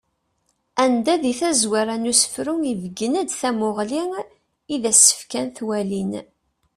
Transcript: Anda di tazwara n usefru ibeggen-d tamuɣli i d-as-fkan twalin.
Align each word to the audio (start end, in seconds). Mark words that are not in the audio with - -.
Anda 0.83 1.13
di 1.21 1.33
tazwara 1.39 1.95
n 2.01 2.09
usefru 2.11 2.53
ibeggen-d 2.71 3.29
tamuɣli 3.39 4.03
i 4.73 4.75
d-as-fkan 4.81 5.47
twalin. 5.57 6.11